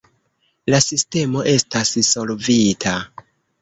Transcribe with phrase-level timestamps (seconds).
[0.75, 3.01] La sistemo estas solvita.